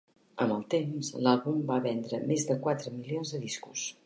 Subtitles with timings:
[0.45, 3.87] Amb el temps, l'àlbum va vendre més de quatre milions de discos.